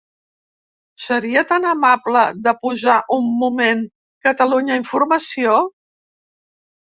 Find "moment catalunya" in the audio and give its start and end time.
3.43-4.79